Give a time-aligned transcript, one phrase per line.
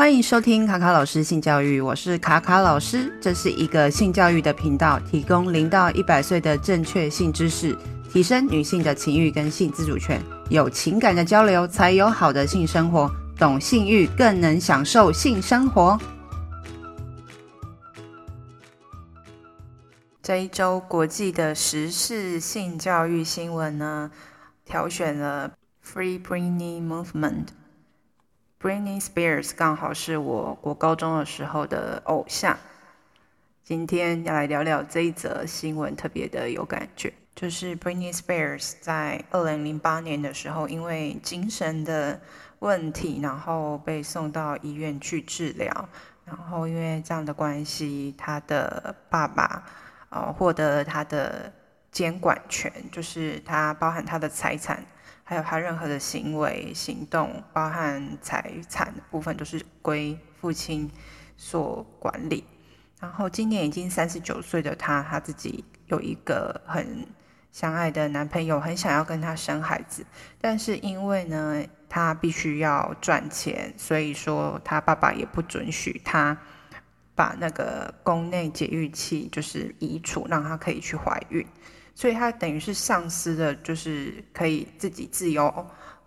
[0.00, 7.76] 欢迎收听卡卡老师性教育，我是卡卡老师，这是一个性教育的频道，提供零到一百岁的正确性知识，
[8.10, 10.18] 提升女性的情欲跟性自主权，
[10.48, 16.00] 有情感的交流才有好的性生活，懂性欲更能享受性生活。
[20.22, 24.10] 这一周国际的时事性教育新闻呢，
[24.64, 25.52] 挑选了
[25.86, 27.48] Free Britney Movement。
[28.62, 32.58] Britney Spears 刚好是我国高中的时候的偶像。
[33.64, 37.10] 今天要来聊聊这一则新闻，特别的有感觉。
[37.34, 42.20] 就是 Britney Spears 在二零零八年的时候，因为精神的
[42.58, 45.88] 问题，然后被送到医院去治疗。
[46.26, 49.64] 然后因为这样的关系，他的爸爸
[50.10, 51.50] 呃获得了他的
[51.90, 54.84] 监管权，就是他包含他的财产。
[55.22, 60.90] 还有他任何的行为、行动，包含财产的部分，都是归父亲
[61.36, 62.42] 所管理。
[62.98, 67.06] 然后今年已经三十九岁的他，他自己有一个很
[67.52, 70.04] 相爱的男朋友，很想要跟他生孩子，
[70.40, 76.36] 但是因为呢，他必须要赚钱，所以说他爸爸也不准许他
[77.14, 81.46] 把那个宫内节育器就是移除，让他可以去怀孕。
[81.94, 85.46] 所以他等于是丧失了，就是可以自己自由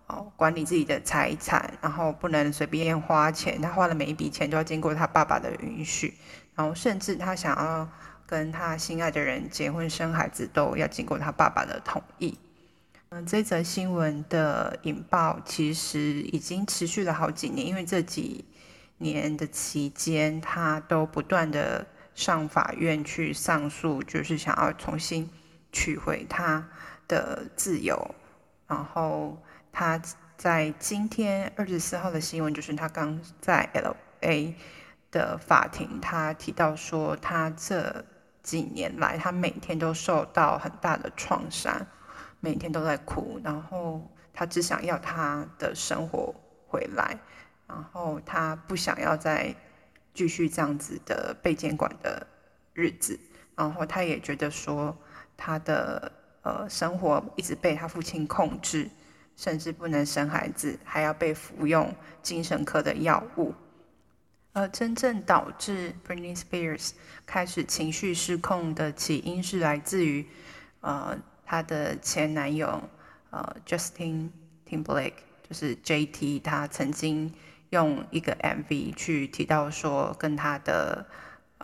[0.06, 3.60] 哦管理自己的财产，然后不能随便花钱。
[3.60, 6.14] 他花的每一笔钱都要经过他爸爸的允许，
[6.54, 7.88] 然后甚至他想要
[8.26, 12.36] 跟他心爱的人结婚生孩子，都要经过他爸爸的同意。
[13.10, 18.44] 嗯，这则新闻的引爆其实已经持续了好几年，因为这几
[18.98, 25.30] 年的期间，他都不断的上法院去上诉，就是想要重新。
[25.74, 26.70] 取回他
[27.08, 28.14] 的自由，
[28.68, 30.00] 然后他
[30.38, 34.54] 在今天二十四号的新闻，就是他刚在 LA
[35.10, 38.04] 的法庭，他提到说，他这
[38.40, 41.86] 几年来，他每天都受到很大的创伤，
[42.38, 46.32] 每天都在哭，然后他只想要他的生活
[46.68, 47.18] 回来，
[47.66, 49.52] 然后他不想要再
[50.14, 52.28] 继续这样子的被监管的
[52.72, 53.18] 日子，
[53.56, 54.96] 然后他也觉得说。
[55.36, 56.12] 他的
[56.42, 58.88] 呃生活一直被他父亲控制，
[59.36, 63.54] 甚至不能生孩子，还要被服用精神科的药物。
[64.52, 66.90] 而真正导致 Britney Spears
[67.26, 70.26] 开始情绪失控的起因是来自于
[70.80, 72.82] 呃她的前男友
[73.30, 74.30] 呃 Justin
[74.68, 75.14] Timberlake，
[75.48, 77.34] 就是 JT，他曾经
[77.70, 81.06] 用一个 MV 去提到说跟他的。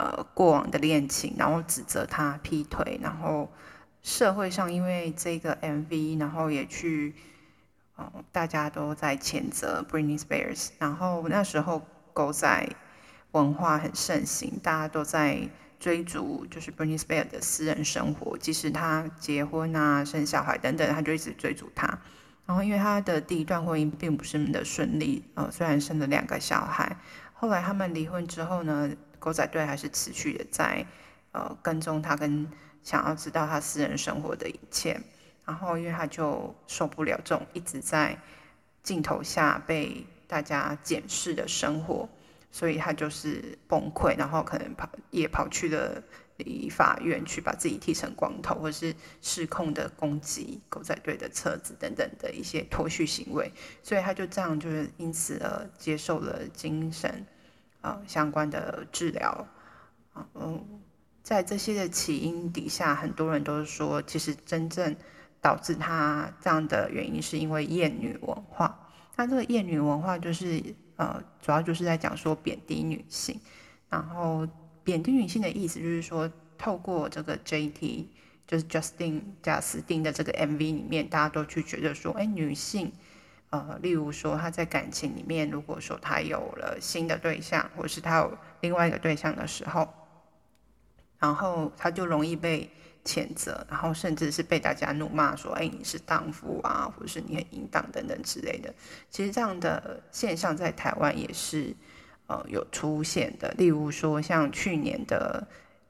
[0.00, 3.52] 呃，过往的恋情，然后指责他劈腿，然后
[4.02, 7.14] 社会上因为这个 MV，然后也去，
[7.96, 11.82] 呃，大家都在谴责 Britney Spears，然后那时候
[12.14, 12.66] 狗仔
[13.32, 21.98] 文化很盛行，大家都在追逐，就是 Britney Spears 的私人生活，即使他结婚啊、生小孩等等，他就一直追逐他。
[22.46, 26.96] 然后因为他的第一段婚姻并不是那么的顺利，呃，虽然生了两个小孩，
[27.34, 30.84] 后来他们离婚之后呢，狗仔队还是持续的在，
[31.30, 32.50] 呃，跟踪他，跟
[32.82, 35.00] 想要知道他私人生活的一切。
[35.46, 38.18] 然后，因为他就受不了这种一直在
[38.82, 42.08] 镜头下被大家检视的生活，
[42.52, 46.02] 所以他就是崩溃，然后可能跑也跑去了
[46.36, 53.52] 离法院去把自己剃成光头，或是失控的攻击狗仔队的车子等等的一些脱序行为。
[53.82, 57.26] 所以他就这样，就是因此而接受了精神。
[57.82, 59.46] 呃，相关的治疗，
[60.12, 60.64] 啊嗯，
[61.22, 64.94] 在这些的起因底下，很多人都是说，其实真正
[65.40, 68.88] 导致他这样的原因，是因为厌女文化。
[69.16, 70.62] 那这个厌女文化，就是
[70.96, 73.40] 呃，主要就是在讲说贬低女性。
[73.88, 74.46] 然后
[74.84, 78.06] 贬低女性的意思，就是说，透过这个 JT，
[78.46, 82.92] 就是 Justin 贾斯汀的这个 MV 里面，大家都去觉得说，哎，女性。
[83.50, 89.88] 呃，例如说他在感情里面，如果说他有了新的对象，或是他有另外一个对象的时候，
[91.18, 92.70] 然后他就容易被
[93.04, 98.72] 谴责，然后甚至是被大家怒骂说：“哎，你是荡妇啊，或者是你很淫荡等等之类的。”
[99.10, 101.74] 其实这样的现象在台湾也是
[102.28, 103.52] 呃有出现的。
[103.58, 105.48] 例如说像去年的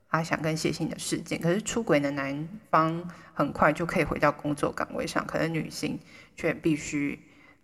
[0.09, 6.01] 阿翔跟谢欣的事件，可是出轨的男方很快就可以回到工作岗位上，可是女性
[6.35, 7.21] 却必须。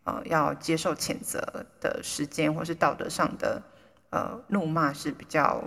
[0.07, 3.61] 呃，要接受谴责的时间，或是道德上的
[4.11, 5.65] 呃怒骂是比较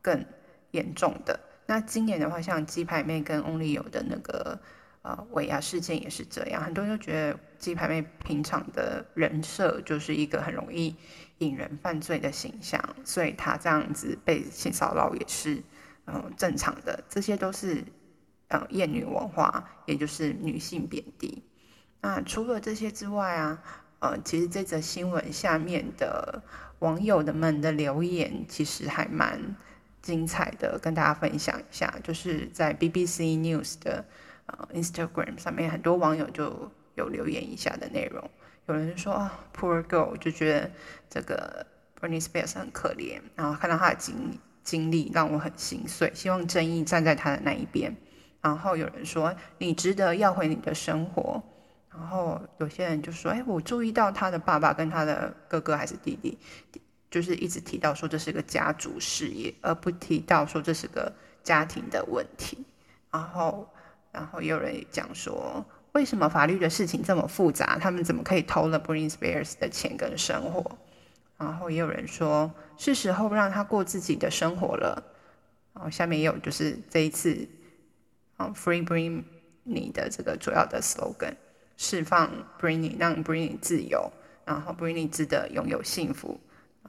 [0.00, 0.24] 更
[0.70, 1.38] 严重的。
[1.66, 4.58] 那今年的话，像鸡排妹跟翁立友的那个
[5.02, 10.96] 呃尾牙事件也是这样，很多人都觉得鸡排妹平常的人设就是一个很容易
[11.38, 15.62] 引人犯罪的形象，所以他这样子被性骚扰也是
[16.06, 17.04] 嗯、正常的。
[17.10, 17.84] 这些都是
[18.48, 21.42] 呃厌女文化，也就是女性贬低。
[22.04, 23.62] 那除了这些之外啊，
[24.00, 26.42] 呃，其实这则新闻下面的
[26.80, 29.56] 网友的们的留言其实还蛮
[30.02, 31.90] 精彩的，跟大家分享一下。
[32.02, 34.04] 就是在 BBC News 的
[34.44, 38.30] 呃 Instagram 上面，很多网友就有留言一下的内容。
[38.66, 40.70] 有人说啊，Poor girl，就觉得
[41.08, 41.66] 这个
[41.98, 47.96] Bernie Spears 很可怜，然后看到她的经经历让我很心碎，希望正义站在她的那一边。
[48.42, 51.42] 然后有人说你值得要回你的生活。
[51.96, 56.38] 然后有些人就说，哎，我注意到他的爸爸跟他的哥哥还是弟弟，
[57.10, 61.12] 就是一直提到说这是个家族事业，而不提到说这是个
[61.42, 62.64] 家庭的问题。
[63.10, 63.68] 然后，
[64.10, 65.64] 然后也有人讲说。
[65.94, 67.78] 为什么法律的事情这么复杂？
[67.78, 70.76] 他们怎么可以偷了 Britney Spears 的钱跟生活？
[71.38, 75.00] 然后也有人说，是时候让他过自己的生活了。
[75.72, 77.48] 然后下面也有就是这一次，
[78.36, 79.22] 啊，Free Bring
[79.62, 81.36] 你的这个主要的 slogan，
[81.76, 82.30] 释放
[82.60, 84.12] Britney，让 Britney 自由，
[84.44, 86.40] 然后 Britney 值得拥有幸福。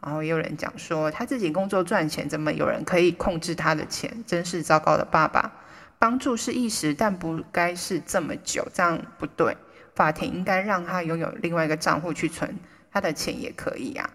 [0.01, 4.23] 然后也有人讲说，他自己工作赚钱，怎么有人可以控制他的钱？
[4.27, 5.51] 真是糟糕的爸爸。
[5.97, 9.55] 帮助是一时，但不该是这么久，这样不对。
[9.95, 12.59] 法庭应该让他拥有另外一个账户去存
[12.91, 14.07] 他的钱也可以啊。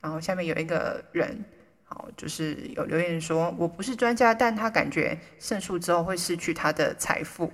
[0.00, 1.44] 然后下面有一个人，
[1.84, 7.52] 好，就是有留言说，我不是专家，但他感觉胜诉之后会失去他的财富。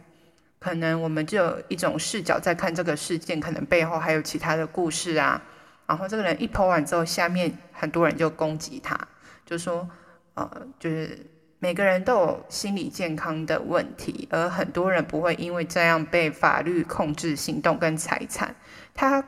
[0.62, 5.42] 可能我们就有一种视角在看这个事件，可能背后还有其他的故事啊。
[5.86, 8.96] 然后这个人一剖完之后，下面很多人就攻击他，
[9.44, 9.88] 就说，
[10.34, 11.26] 呃，就是。
[11.64, 18.52] 每个人都有心理健康的问题，而很多人不会因为这样被法律控制行动跟财产。
[18.92, 19.22] 他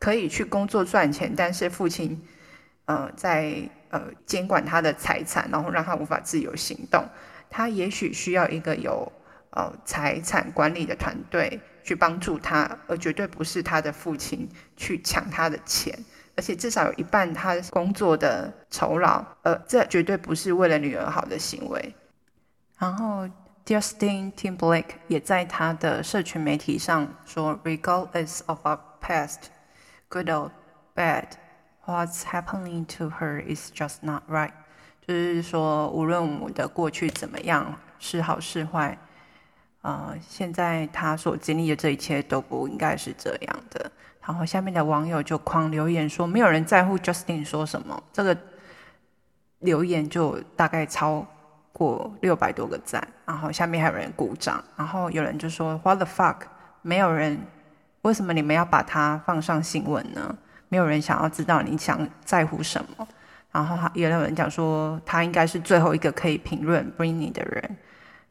[0.00, 2.20] 可以去工作赚钱，但是父亲，
[2.86, 7.04] 呃，在呃监管他的财产，然后让他无法自由行动。
[7.48, 9.12] 他也许需要一个有
[9.56, 15.98] 呃财产管理的团队去帮助他，而绝对不是他的父亲去抢他的钱。
[16.36, 21.94] 而且至少有一半他工作的酬劳，呃，这绝对不是为了女儿好的行为。
[22.78, 23.26] 然后
[23.64, 29.44] Justin Timberlake 也在他的社群媒体上说：“Regardless of our past,
[30.10, 30.50] good or
[30.94, 31.24] bad,
[31.86, 34.52] what's happening to her is just not right。”
[35.08, 38.98] 就是说，无论我们的过去怎么样，是好是坏，
[39.86, 43.88] 呃，现在他所经历的这一切都不应该是这样的。
[44.20, 48.02] 然后下面的网友就狂留言说，没有人在乎 Justin 说什么。
[48.12, 48.36] 这个
[49.60, 51.24] 留言就大概超
[51.72, 53.06] 过六百多个赞。
[53.24, 54.64] 然后下面还有人鼓掌。
[54.74, 56.38] 然后有人就说 What the fuck？
[56.82, 57.38] 没有人，
[58.02, 60.36] 为什么你们要把它放上新闻呢？
[60.68, 63.06] 没有人想要知道你想在乎什么。
[63.52, 67.76] 然后也有人讲说他应该是最后一个可以评论 Britney 的人。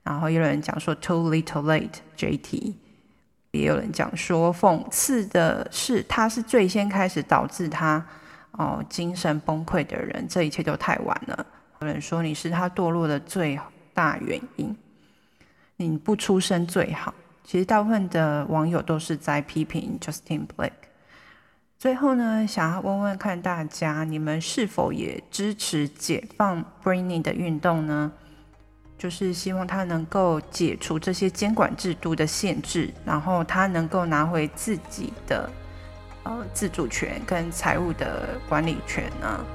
[0.06, 2.76] 然后也有人讲说 Too little late JT。
[3.52, 8.06] 也有人讲说，讽刺的是，他是最先开始导致他
[8.52, 11.46] 哦精神崩溃的人，这一切都太晚了。
[11.80, 13.58] 有人说你是他堕落的最
[13.94, 14.76] 大原因，
[15.78, 17.14] 你不出声最好。
[17.46, 20.72] 其实大部分的网友都是在批评 Justin Blake。
[21.80, 28.12] 最后呢，想要问问看大家，你们是否也支持解放 Brining 的运动呢？
[28.98, 35.50] 就是希望他能够解除这些监管制度的限制，然后他能够拿回自己的
[36.24, 39.46] 呃自主权跟财务的管理权呢？